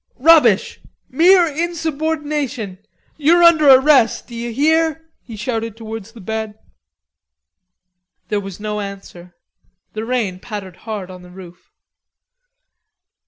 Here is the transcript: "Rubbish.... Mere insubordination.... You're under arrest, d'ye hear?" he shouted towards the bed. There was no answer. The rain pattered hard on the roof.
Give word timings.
"Rubbish.... 0.17 0.79
Mere 1.09 1.45
insubordination.... 1.45 2.79
You're 3.17 3.43
under 3.43 3.69
arrest, 3.69 4.25
d'ye 4.25 4.49
hear?" 4.51 5.07
he 5.21 5.35
shouted 5.35 5.77
towards 5.77 6.13
the 6.13 6.19
bed. 6.21 6.55
There 8.29 8.39
was 8.41 8.59
no 8.59 8.79
answer. 8.79 9.35
The 9.93 10.03
rain 10.03 10.39
pattered 10.39 10.77
hard 10.89 11.11
on 11.11 11.21
the 11.21 11.29
roof. 11.29 11.69